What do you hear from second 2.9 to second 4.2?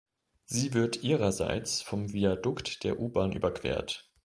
U-Bahn überquert.